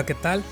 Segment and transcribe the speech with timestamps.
[0.00, 0.42] Hola, ¿qué tal?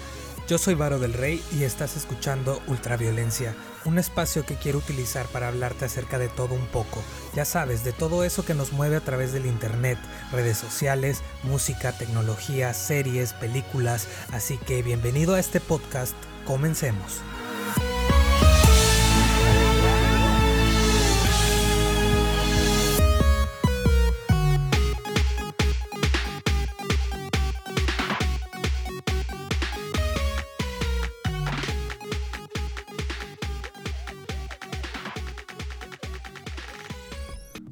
[0.47, 3.55] Yo soy Varo del Rey y estás escuchando Ultraviolencia,
[3.87, 7.03] un espacio que quiero utilizar para hablarte acerca de todo un poco.
[7.35, 9.99] Ya sabes, de todo eso que nos mueve a través del Internet,
[10.33, 14.07] redes sociales, música, tecnología, series, películas.
[14.33, 16.15] Así que bienvenido a este podcast.
[16.45, 17.23] Comencemos.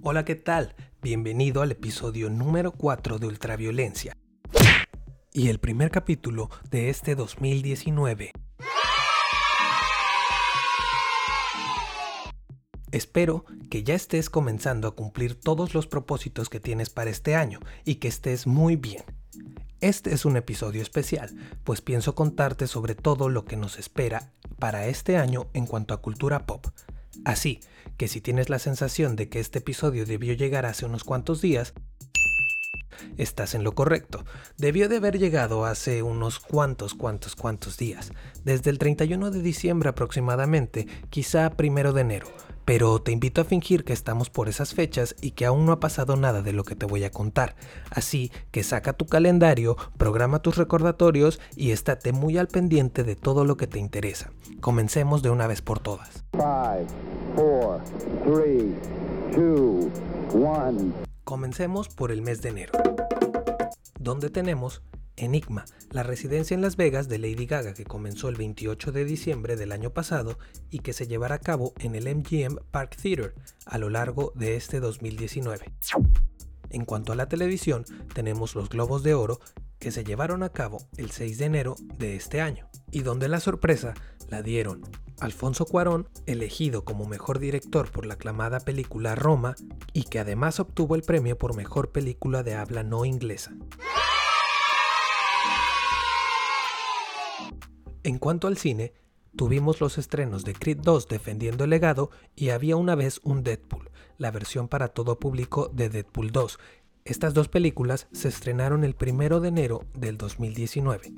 [0.09, 0.77] Hola, ¿qué tal?
[1.03, 4.17] Bienvenido al episodio número 4 de Ultraviolencia
[5.33, 8.31] y el primer capítulo de este 2019.
[12.93, 17.59] Espero que ya estés comenzando a cumplir todos los propósitos que tienes para este año
[17.85, 19.03] y que estés muy bien.
[19.81, 21.35] Este es un episodio especial,
[21.65, 26.01] pues pienso contarte sobre todo lo que nos espera para este año en cuanto a
[26.01, 26.69] cultura pop.
[27.25, 27.61] Así
[27.97, 31.73] que si tienes la sensación de que este episodio debió llegar hace unos cuantos días,
[33.17, 34.25] estás en lo correcto.
[34.57, 38.13] Debió de haber llegado hace unos cuantos, cuantos, cuantos días.
[38.45, 42.27] Desde el 31 de diciembre aproximadamente, quizá primero de enero.
[42.67, 45.79] Pero te invito a fingir que estamos por esas fechas y que aún no ha
[45.79, 47.55] pasado nada de lo que te voy a contar.
[47.91, 53.45] Así que saca tu calendario, programa tus recordatorios y estate muy al pendiente de todo
[53.45, 54.33] lo que te interesa.
[54.61, 56.25] Comencemos de una vez por todas.
[61.27, 62.73] Comencemos por el mes de enero,
[63.99, 64.83] donde tenemos
[65.17, 69.57] Enigma, la residencia en Las Vegas de Lady Gaga que comenzó el 28 de diciembre
[69.57, 70.39] del año pasado
[70.71, 74.55] y que se llevará a cabo en el MGM Park Theater a lo largo de
[74.55, 75.73] este 2019.
[76.71, 77.85] En cuanto a la televisión,
[78.15, 79.41] tenemos los Globos de Oro
[79.81, 83.41] que se llevaron a cabo el 6 de enero de este año y donde la
[83.41, 83.95] sorpresa
[84.29, 84.83] la dieron
[85.21, 89.55] Alfonso Cuarón, elegido como mejor director por la aclamada película Roma
[89.93, 93.53] y que además obtuvo el premio por mejor película de habla no inglesa.
[98.03, 98.93] En cuanto al cine,
[99.37, 103.91] tuvimos los estrenos de Creed 2 defendiendo el legado y había una vez un Deadpool,
[104.19, 106.59] la versión para todo público de Deadpool 2.
[107.05, 111.15] Estas dos películas se estrenaron el 1 de enero del 2019.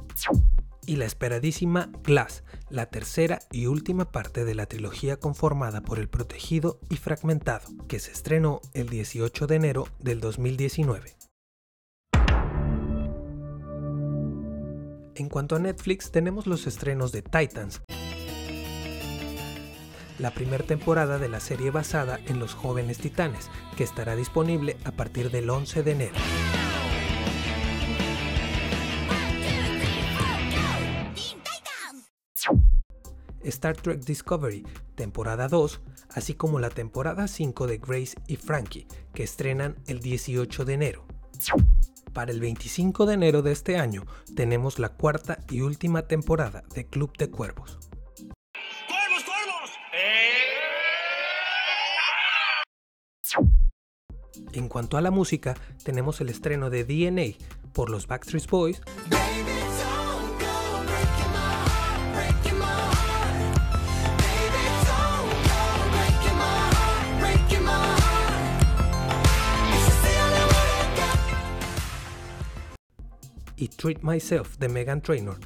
[0.89, 6.09] Y la esperadísima Glass, la tercera y última parte de la trilogía conformada por El
[6.09, 11.15] Protegido y Fragmentado, que se estrenó el 18 de enero del 2019.
[15.15, 17.83] En cuanto a Netflix, tenemos los estrenos de Titans,
[20.19, 24.93] la primera temporada de la serie basada en los jóvenes titanes, que estará disponible a
[24.93, 26.15] partir del 11 de enero.
[33.51, 39.23] Star Trek Discovery, temporada 2, así como la temporada 5 de Grace y Frankie, que
[39.23, 41.07] estrenan el 18 de enero.
[42.13, 44.05] Para el 25 de enero de este año
[44.35, 47.79] tenemos la cuarta y última temporada de Club de Cuervos.
[48.89, 49.71] ¡Cuervos, cuervos!
[54.53, 55.55] En cuanto a la música,
[55.85, 57.37] tenemos el estreno de DNA
[57.73, 58.81] por los Backstreet Boys.
[73.79, 75.39] Treat Myself de Megan Trainor.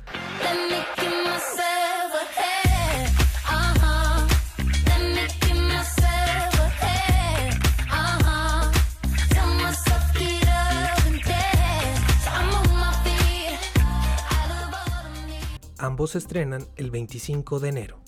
[15.77, 18.01] Ambos estrenan el 25 de enero.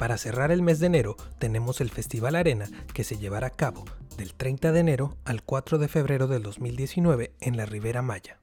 [0.00, 2.64] Para cerrar el mes de enero tenemos el Festival Arena
[2.94, 3.84] que se llevará a cabo
[4.16, 8.40] del 30 de enero al 4 de febrero del 2019 en la Ribera Maya.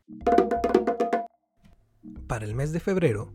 [2.28, 3.34] Para el mes de febrero,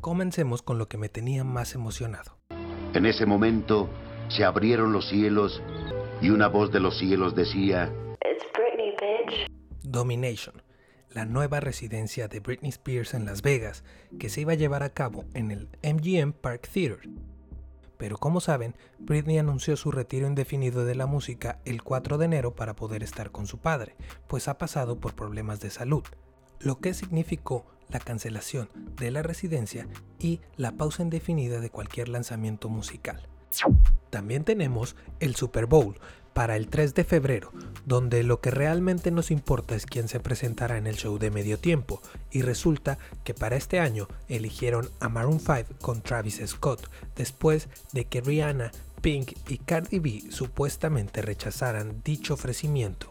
[0.00, 2.38] comencemos con lo que me tenía más emocionado.
[2.92, 3.88] En ese momento
[4.26, 5.62] se abrieron los cielos
[6.20, 7.88] y una voz de los cielos decía,
[9.84, 10.60] Domination,
[11.10, 13.84] la nueva residencia de Britney Spears en Las Vegas,
[14.18, 17.08] que se iba a llevar a cabo en el MGM Park Theater.
[17.96, 22.54] Pero como saben, Britney anunció su retiro indefinido de la música el 4 de enero
[22.54, 26.04] para poder estar con su padre, pues ha pasado por problemas de salud,
[26.60, 29.88] lo que significó la cancelación de la residencia
[30.18, 33.28] y la pausa indefinida de cualquier lanzamiento musical.
[34.10, 35.98] También tenemos el Super Bowl,
[36.36, 37.50] para el 3 de febrero,
[37.86, 41.58] donde lo que realmente nos importa es quién se presentará en el show de medio
[41.58, 47.70] tiempo, y resulta que para este año eligieron a Maroon 5 con Travis Scott, después
[47.94, 48.70] de que Rihanna,
[49.00, 53.08] Pink y Cardi B supuestamente rechazaran dicho ofrecimiento.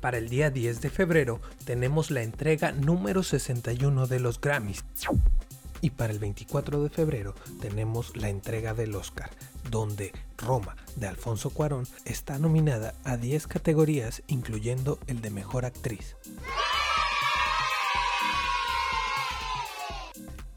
[0.00, 4.84] Para el día 10 de febrero tenemos la entrega número 61 de los Grammys.
[5.84, 9.28] Y para el 24 de febrero tenemos la entrega del Oscar,
[9.68, 16.16] donde Roma de Alfonso Cuarón está nominada a 10 categorías incluyendo el de Mejor Actriz.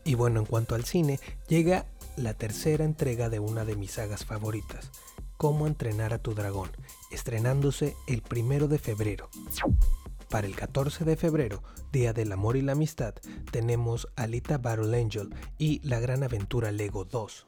[0.05, 1.19] Y bueno, en cuanto al cine,
[1.49, 4.91] llega la tercera entrega de una de mis sagas favoritas,
[5.35, 6.71] Cómo entrenar a tu dragón,
[7.11, 9.29] estrenándose el primero de febrero.
[10.29, 11.63] Para el 14 de febrero,
[11.93, 13.15] Día del Amor y la Amistad,
[13.49, 17.47] tenemos Alita Battle Angel y La Gran Aventura Lego 2.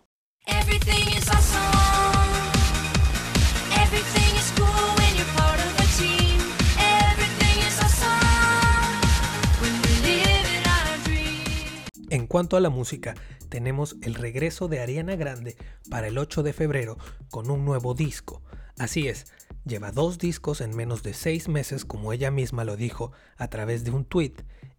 [12.11, 13.13] En cuanto a la música,
[13.49, 15.57] tenemos el regreso de Ariana Grande
[15.89, 16.97] para el 8 de febrero
[17.29, 18.41] con un nuevo disco.
[18.77, 19.25] Así es,
[19.65, 23.83] lleva dos discos en menos de seis meses como ella misma lo dijo a través
[23.83, 24.33] de un tweet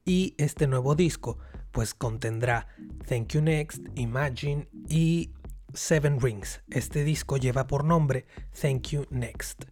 [0.05, 1.39] y este nuevo disco
[1.71, 2.67] pues contendrá
[3.09, 5.33] Thank You Next, Imagine y
[5.73, 6.63] Seven Rings.
[6.69, 8.27] Este disco lleva por nombre
[8.61, 9.65] Thank You Next.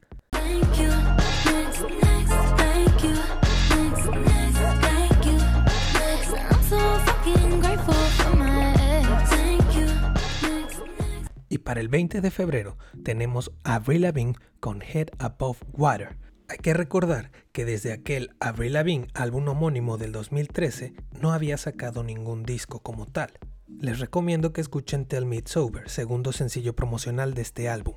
[11.69, 16.17] Para el 20 de febrero tenemos Avril Lavigne con Head Above Water.
[16.49, 22.03] Hay que recordar que desde aquel Avril Lavigne álbum homónimo del 2013 no había sacado
[22.03, 23.39] ningún disco como tal.
[23.67, 27.97] Les recomiendo que escuchen Tell Me It's Over, segundo sencillo promocional de este álbum.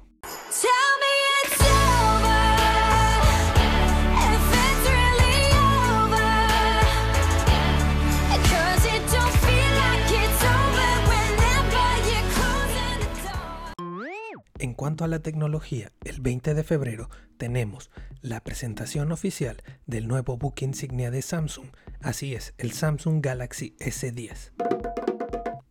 [14.81, 17.07] Cuanto a la tecnología, el 20 de febrero
[17.37, 17.91] tenemos
[18.21, 21.67] la presentación oficial del nuevo book insignia de Samsung,
[21.99, 24.53] así es, el Samsung Galaxy S10.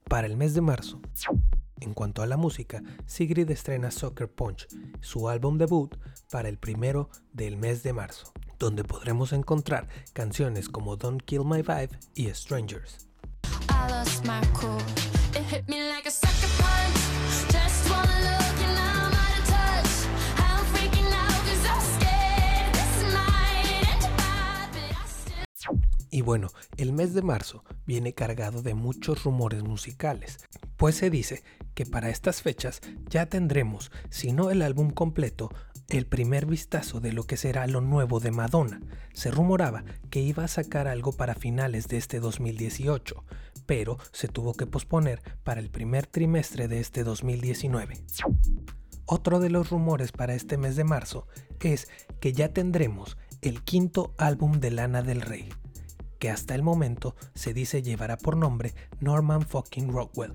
[0.04, 1.00] Para el mes de marzo,
[1.80, 4.68] en cuanto a la música, Sigrid estrena Soccer Punch,
[5.00, 5.96] su álbum debut,
[6.30, 11.62] para el primero del mes de marzo, donde podremos encontrar canciones como Don't Kill My
[11.62, 13.08] Vibe y Strangers.
[26.10, 30.38] Y bueno, el mes de marzo viene cargado de muchos rumores musicales,
[30.76, 31.42] pues se dice
[31.74, 35.50] que para estas fechas ya tendremos, si no el álbum completo,
[35.88, 38.80] el primer vistazo de lo que será lo nuevo de Madonna.
[39.12, 43.24] Se rumoraba que iba a sacar algo para finales de este 2018,
[43.66, 48.04] pero se tuvo que posponer para el primer trimestre de este 2019.
[49.04, 51.26] Otro de los rumores para este mes de marzo
[51.60, 51.88] es
[52.20, 55.48] que ya tendremos el quinto álbum de Lana del Rey,
[56.20, 60.34] que hasta el momento se dice llevará por nombre Norman fucking Rockwell.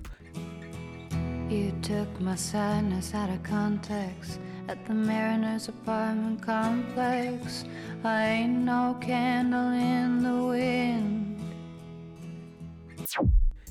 [1.48, 7.64] You took my sadness out of context at the Mariners apartment complex.
[8.04, 11.25] I ain't no candle in the wind.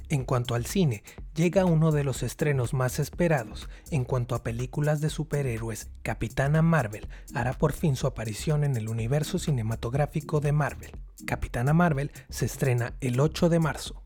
[0.10, 3.70] En cuanto al cine, llega uno de los estrenos más esperados.
[3.90, 8.88] En cuanto a películas de superhéroes, Capitana Marvel hará por fin su aparición en el
[8.88, 10.92] universo cinematográfico de Marvel.
[11.26, 14.04] Capitana Marvel se estrena el 8 de marzo.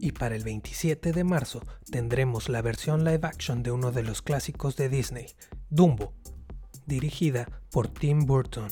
[0.00, 4.22] Y para el 27 de marzo tendremos la versión live action de uno de los
[4.22, 5.26] clásicos de Disney,
[5.70, 6.14] Dumbo,
[6.86, 8.68] dirigida por Tim Burton.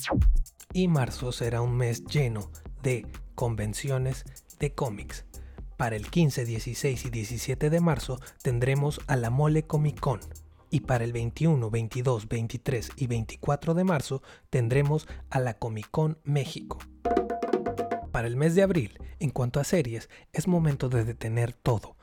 [0.72, 2.50] Y marzo será un mes lleno
[2.82, 4.24] de convenciones
[4.58, 5.24] de cómics.
[5.76, 10.20] Para el 15, 16 y 17 de marzo tendremos a la Mole Comic Con.
[10.70, 16.18] Y para el 21, 22, 23 y 24 de marzo tendremos a la Comic Con
[16.24, 16.78] México.
[18.10, 21.96] Para el mes de abril, en cuanto a series, es momento de detener todo.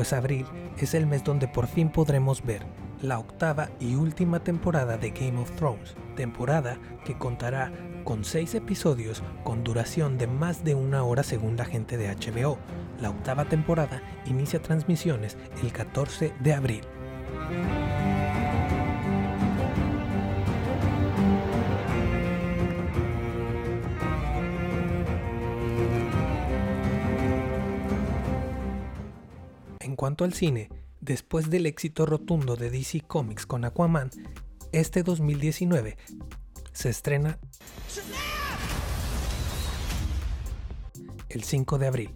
[0.00, 0.46] Pues abril
[0.78, 2.62] es el mes donde por fin podremos ver
[3.02, 7.70] la octava y última temporada de Game of Thrones, temporada que contará
[8.04, 12.56] con seis episodios con duración de más de una hora según la gente de HBO.
[12.98, 16.80] La octava temporada inicia transmisiones el 14 de abril.
[30.00, 30.70] Cuanto al cine,
[31.02, 34.08] después del éxito rotundo de DC Comics con Aquaman,
[34.72, 35.98] este 2019
[36.72, 37.38] se estrena
[41.28, 42.14] el 5 de abril.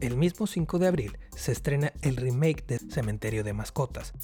[0.00, 4.14] El mismo 5 de abril se estrena el remake de Cementerio de Mascotas.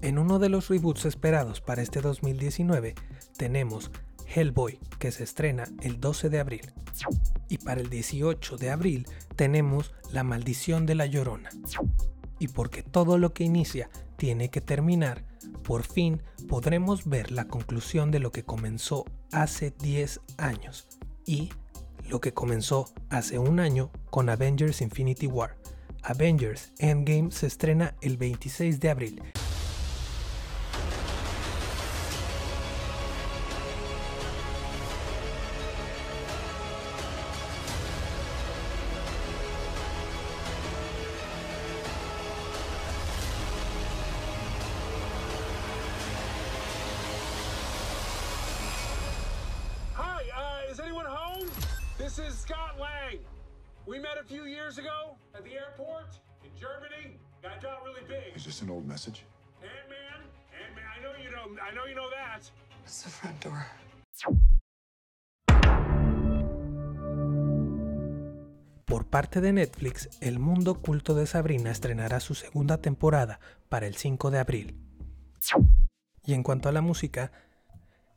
[0.00, 2.96] En uno de los reboots esperados para este 2019
[3.36, 3.92] tenemos
[4.34, 6.72] Hellboy, que se estrena el 12 de abril.
[7.48, 11.50] Y para el 18 de abril tenemos La Maldición de la Llorona.
[12.38, 15.24] Y porque todo lo que inicia tiene que terminar,
[15.62, 20.88] por fin podremos ver la conclusión de lo que comenzó hace 10 años.
[21.26, 21.50] Y
[22.08, 25.56] lo que comenzó hace un año con Avengers Infinity War.
[26.02, 29.22] Avengers Endgame se estrena el 26 de abril
[55.42, 56.10] at the airport
[56.44, 57.18] in Germany.
[57.42, 58.36] Got got really big.
[58.36, 59.24] Is this an old message?
[59.62, 60.20] Ant-Man,
[60.62, 60.86] Ant-Man.
[60.94, 61.62] I know you know.
[61.62, 62.42] I know you know that.
[62.84, 63.66] It's the front door.
[68.84, 73.96] Por parte de Netflix, el mundo culto de Sabrina estrenará su segunda temporada para el
[73.96, 74.76] 5 de abril.
[76.24, 77.32] Y en cuanto a la música,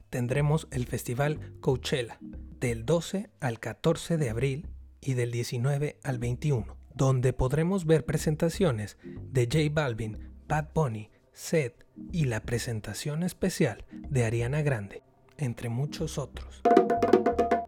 [0.10, 2.18] tendremos el festival Coachella
[2.60, 4.68] del 12 al 14 de abril
[5.00, 11.86] y del 19 al 21, donde podremos ver presentaciones de J Balvin, Bad Bunny, Seth
[12.12, 15.04] y la presentación especial de Ariana Grande,
[15.38, 16.62] entre muchos otros.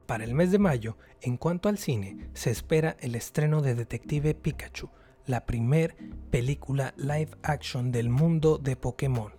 [0.05, 4.33] Para el mes de mayo, en cuanto al cine, se espera el estreno de Detective
[4.33, 4.89] Pikachu,
[5.25, 5.97] la primer
[6.31, 9.33] película live action del mundo de Pokémon.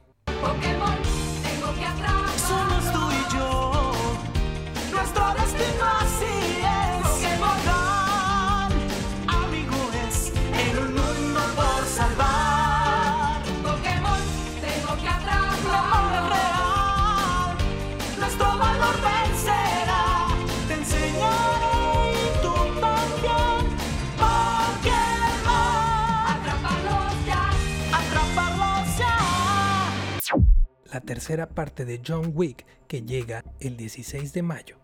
[30.98, 34.78] La tercera parte de John Wick que llega el 16 de mayo.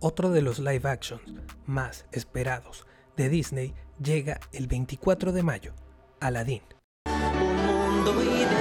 [0.00, 1.20] Otro de los live actions
[1.66, 2.86] más esperados
[3.18, 5.74] de Disney llega el 24 de mayo,
[6.20, 6.62] Aladdin.
[7.04, 8.54] Un mundo ideal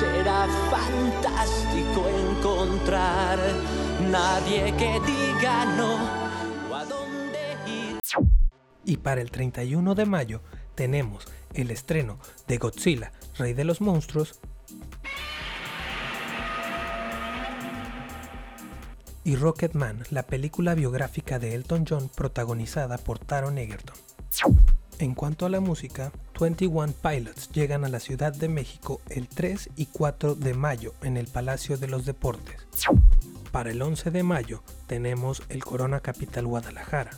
[0.00, 3.38] será fantástico encontrar
[4.10, 7.98] nadie que diga no a dónde ir.
[8.82, 10.40] Y para el 31 de mayo
[10.74, 14.40] tenemos el estreno de Godzilla, Rey de los Monstruos,
[19.26, 23.96] y Rocketman, la película biográfica de Elton John protagonizada por Taron Egerton.
[25.00, 29.70] En cuanto a la música, 21 Pilots llegan a la Ciudad de México el 3
[29.74, 32.68] y 4 de mayo en el Palacio de los Deportes.
[33.50, 37.10] Para el 11 de mayo tenemos el Corona Capital Guadalajara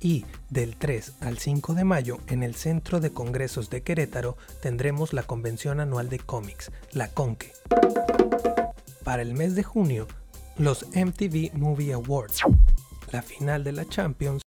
[0.00, 5.12] y del 3 al 5 de mayo en el Centro de Congresos de Querétaro tendremos
[5.12, 7.52] la convención anual de cómics, la Conque.
[9.04, 10.06] Para el mes de junio,
[10.58, 12.40] los MTV Movie Awards,
[13.12, 14.42] la final de la Champions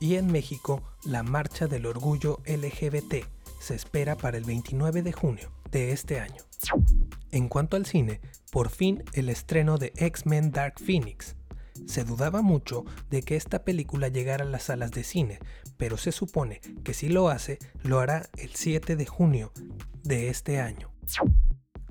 [0.00, 3.26] y en México la Marcha del Orgullo LGBT
[3.60, 6.42] se espera para el 29 de junio de este año.
[7.30, 8.20] En cuanto al cine,
[8.50, 11.36] por fin el estreno de X-Men Dark Phoenix.
[11.86, 15.38] Se dudaba mucho de que esta película llegara a las salas de cine,
[15.76, 19.52] pero se supone que si lo hace, lo hará el 7 de junio
[20.02, 20.90] de este año.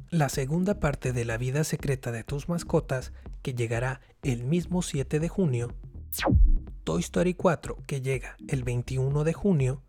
[0.10, 5.20] La segunda parte de La vida secreta de tus mascotas, que llegará el mismo 7
[5.20, 5.74] de junio,
[6.84, 9.84] Toy Story 4, que llega el 21 de junio,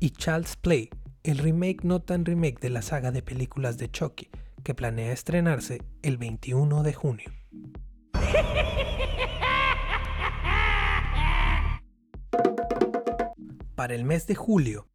[0.00, 0.90] y Child's Play,
[1.24, 4.28] el remake no tan remake de la saga de películas de Chucky,
[4.62, 7.32] que planea estrenarse el 21 de junio.
[13.74, 14.86] Para el mes de julio,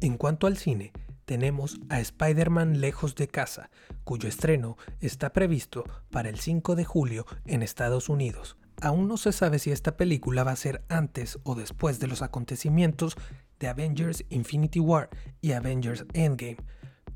[0.00, 0.92] en cuanto al cine,
[1.24, 3.70] tenemos a Spider-Man Lejos de Casa,
[4.04, 8.56] cuyo estreno está previsto para el 5 de julio en Estados Unidos.
[8.80, 12.22] Aún no se sabe si esta película va a ser antes o después de los
[12.22, 13.16] acontecimientos
[13.58, 15.08] de Avengers Infinity War
[15.40, 16.58] y Avengers Endgame,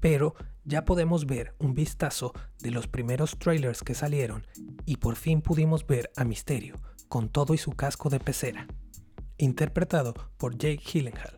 [0.00, 4.46] pero ya podemos ver un vistazo de los primeros trailers que salieron
[4.86, 6.76] y por fin pudimos ver a Misterio,
[7.08, 8.66] con todo y su casco de pecera,
[9.38, 11.34] interpretado por Jake Gyllenhaal.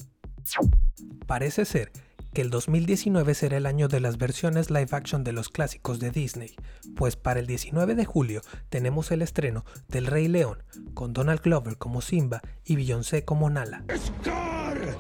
[1.27, 1.93] Parece ser
[2.33, 6.11] que el 2019 será el año de las versiones live action de los clásicos de
[6.11, 6.55] Disney,
[6.97, 10.63] pues para el 19 de julio tenemos el estreno del Rey León,
[10.95, 13.85] con Donald Glover como Simba y Beyoncé como Nala.
[13.95, 14.97] ¡Scar!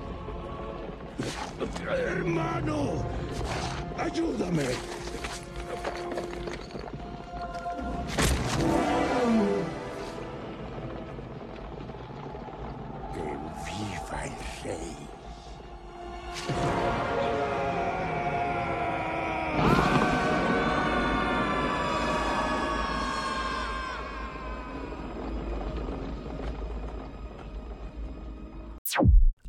[1.89, 3.05] ¡Hermano!
[3.99, 4.65] ¡Ayúdame!
[13.13, 13.21] ¡Que
[13.65, 14.33] viva el
[14.65, 14.97] rey!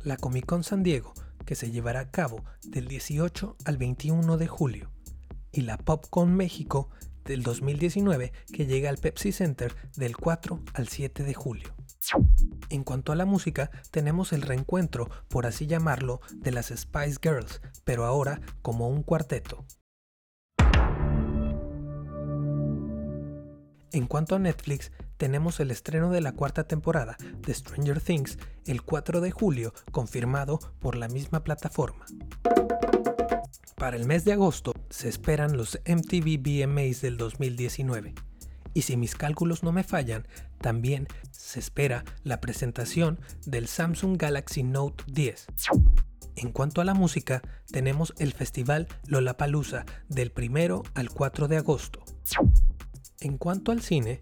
[0.04, 1.14] La Comic Con San Diego,
[1.46, 4.90] que se llevará a cabo del 18 al 21 de julio,
[5.50, 6.90] y la PopCon México
[7.24, 11.74] del 2019, que llega al Pepsi Center del 4 al 7 de julio.
[12.68, 17.62] En cuanto a la música, tenemos el reencuentro, por así llamarlo, de las Spice Girls,
[17.84, 19.64] pero ahora como un cuarteto.
[23.94, 28.82] En cuanto a Netflix, tenemos el estreno de la cuarta temporada de Stranger Things el
[28.82, 32.04] 4 de julio, confirmado por la misma plataforma.
[33.76, 38.16] Para el mes de agosto se esperan los MTV VMAs del 2019.
[38.72, 40.26] Y si mis cálculos no me fallan,
[40.60, 45.46] también se espera la presentación del Samsung Galaxy Note 10.
[46.34, 52.02] En cuanto a la música, tenemos el festival Lollapalooza del 1 al 4 de agosto.
[53.24, 54.20] En cuanto al cine,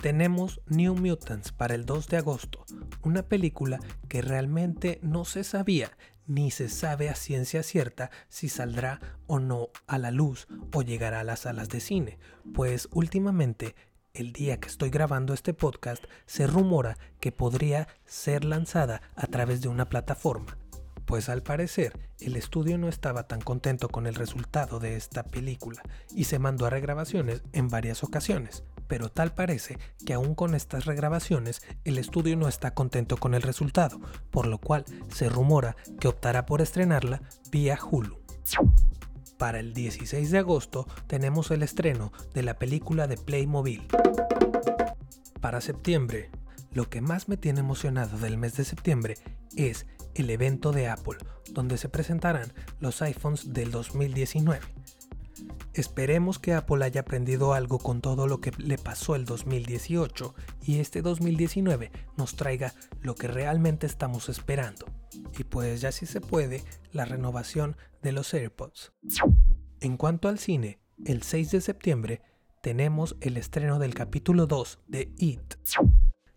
[0.00, 2.64] tenemos New Mutants para el 2 de agosto,
[3.02, 3.78] una película
[4.08, 5.92] que realmente no se sabía
[6.26, 11.20] ni se sabe a ciencia cierta si saldrá o no a la luz o llegará
[11.20, 12.18] a las salas de cine,
[12.54, 13.74] pues últimamente,
[14.14, 19.60] el día que estoy grabando este podcast, se rumora que podría ser lanzada a través
[19.60, 20.56] de una plataforma
[21.08, 25.82] pues al parecer el estudio no estaba tan contento con el resultado de esta película
[26.14, 30.84] y se mandó a regrabaciones en varias ocasiones, pero tal parece que aún con estas
[30.84, 33.98] regrabaciones el estudio no está contento con el resultado,
[34.30, 38.18] por lo cual se rumora que optará por estrenarla vía Hulu.
[39.38, 43.88] Para el 16 de agosto tenemos el estreno de la película de Playmobil.
[45.40, 46.30] Para septiembre,
[46.70, 49.14] lo que más me tiene emocionado del mes de septiembre
[49.56, 49.86] es
[50.18, 51.18] el evento de Apple,
[51.50, 54.60] donde se presentarán los iPhones del 2019.
[55.74, 60.80] Esperemos que Apple haya aprendido algo con todo lo que le pasó el 2018 y
[60.80, 64.86] este 2019 nos traiga lo que realmente estamos esperando.
[65.38, 68.92] Y pues ya si se puede, la renovación de los AirPods.
[69.80, 72.22] En cuanto al cine, el 6 de septiembre
[72.60, 75.54] tenemos el estreno del capítulo 2 de It.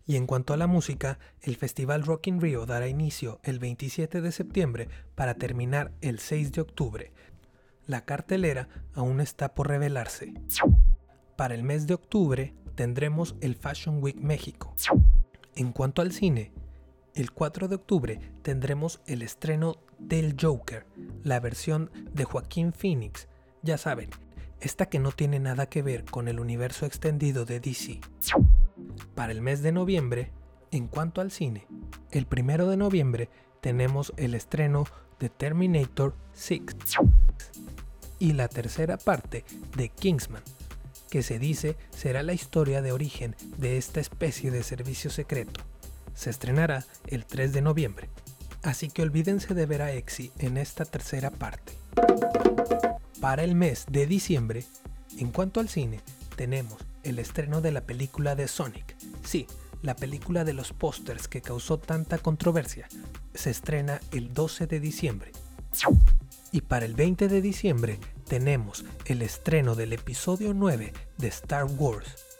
[0.06, 4.20] Y en cuanto a la música, el Festival Rock in Rio dará inicio el 27
[4.20, 7.12] de septiembre para terminar el 6 de octubre.
[7.86, 10.34] La cartelera aún está por revelarse.
[11.36, 14.74] Para el mes de octubre tendremos el Fashion Week México.
[15.54, 16.52] En cuanto al cine,
[17.14, 20.86] el 4 de octubre tendremos el estreno del Joker,
[21.22, 23.28] la versión de Joaquín Phoenix.
[23.62, 24.10] Ya saben,
[24.60, 28.00] esta que no tiene nada que ver con el universo extendido de DC.
[29.14, 30.30] Para el mes de noviembre,
[30.70, 31.66] en cuanto al cine,
[32.10, 33.28] el primero de noviembre
[33.60, 34.84] tenemos el estreno
[35.20, 36.62] de Terminator 6
[38.18, 39.44] y la tercera parte
[39.76, 40.42] de Kingsman,
[41.10, 45.60] que se dice será la historia de origen de esta especie de servicio secreto.
[46.14, 48.08] Se estrenará el 3 de noviembre,
[48.62, 51.74] así que olvídense de ver a Exi en esta tercera parte.
[53.20, 54.64] Para el mes de diciembre,
[55.18, 56.00] en cuanto al cine,
[56.36, 58.96] tenemos el estreno de la película de Sonic.
[59.24, 59.46] Sí,
[59.82, 62.88] la película de los pósters que causó tanta controversia.
[63.34, 65.32] Se estrena el 12 de diciembre.
[66.52, 72.38] Y para el 20 de diciembre tenemos el estreno del episodio 9 de Star Wars.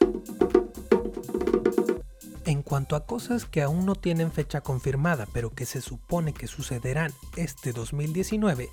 [2.44, 6.46] En cuanto a cosas que aún no tienen fecha confirmada pero que se supone que
[6.46, 8.68] sucederán este 2019,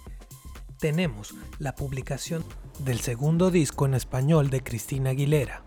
[0.80, 2.44] tenemos la publicación
[2.80, 5.64] del segundo disco en español de Cristina Aguilera,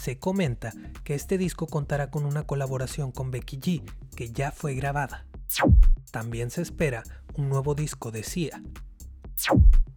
[0.00, 0.72] se comenta
[1.04, 3.82] que este disco contará con una colaboración con Becky G,
[4.14, 5.26] que ya fue grabada.
[6.10, 7.02] También se espera
[7.34, 8.62] un nuevo disco de Sia.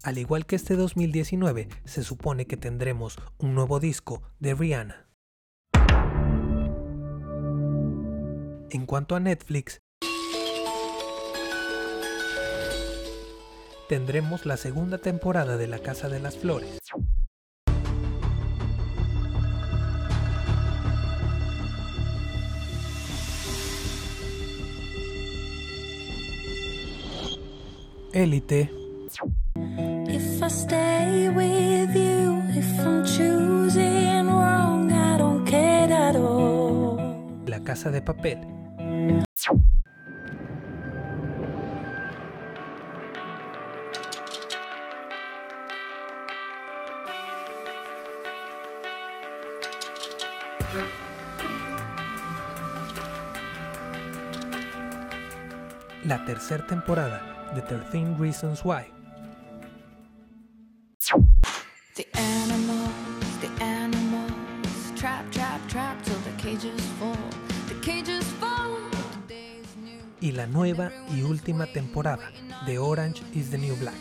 [0.04, 5.08] Al igual que este 2019, se supone que tendremos un nuevo disco de Rihanna.
[8.72, 9.82] En cuanto a Netflix,
[13.90, 16.80] tendremos la segunda temporada de La Casa de las Flores.
[28.20, 28.70] Élite,
[30.10, 37.00] If I stay with you, if I'm choosing wrong, I don't care at all.
[37.48, 38.40] La Casa de Papel,
[56.04, 58.86] la tercera temporada de 13 Reasons Why,
[61.96, 62.92] The animals,
[63.42, 67.18] the animals, trap, trap, trap till the cages fall.
[67.68, 68.78] The cages fall.
[69.28, 69.62] The
[70.22, 72.32] y la nueva y última temporada
[72.66, 73.96] de Orange is the New Black.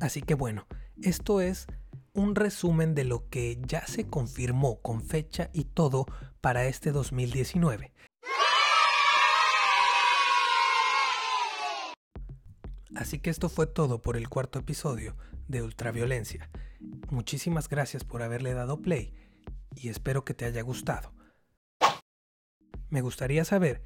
[0.00, 0.66] Así que bueno,
[1.02, 1.66] esto es
[2.16, 6.06] un resumen de lo que ya se confirmó con fecha y todo
[6.40, 7.92] para este 2019.
[12.96, 15.14] Así que esto fue todo por el cuarto episodio
[15.46, 16.50] de Ultraviolencia.
[17.10, 19.14] Muchísimas gracias por haberle dado play
[19.74, 21.12] y espero que te haya gustado.
[22.88, 23.82] Me gustaría saber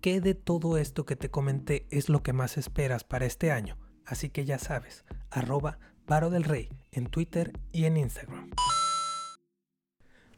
[0.00, 3.78] qué de todo esto que te comenté es lo que más esperas para este año.
[4.04, 5.78] Así que ya sabes, arroba
[6.10, 8.50] Varo del Rey en Twitter y en Instagram.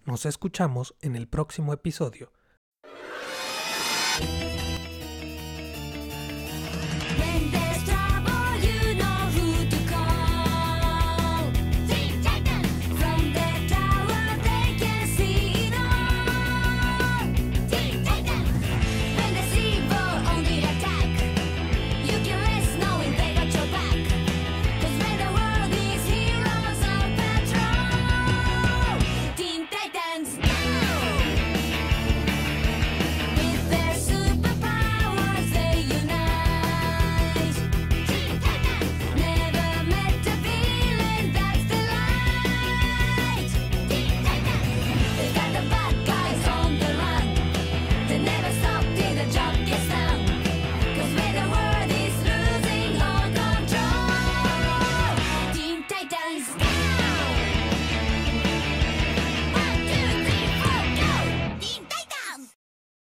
[0.05, 2.31] Nos escuchamos en el próximo episodio.